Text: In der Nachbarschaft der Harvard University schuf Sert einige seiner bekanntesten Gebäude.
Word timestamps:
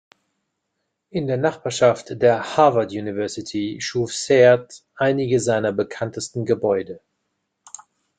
In 1.11 1.27
der 1.27 1.37
Nachbarschaft 1.37 2.19
der 2.23 2.57
Harvard 2.57 2.91
University 2.91 3.77
schuf 3.81 4.11
Sert 4.15 4.81
einige 4.95 5.39
seiner 5.39 5.73
bekanntesten 5.73 6.43
Gebäude. 6.43 7.01